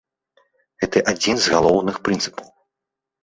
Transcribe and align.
Гэта 0.83 1.03
адзін 1.11 1.35
з 1.45 1.53
галоўных 1.55 1.95
прынцыпаў. 2.09 2.47